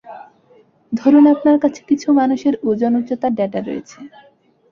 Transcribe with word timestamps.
ধরুন 0.91 1.25
আপনার 1.33 1.57
কাছে 1.63 1.81
কিছু 1.89 2.07
মানুষের 2.19 2.53
ওজন-উচ্চতার 2.63 3.31
ডেটা 3.39 3.59
রয়েছে। 3.61 3.97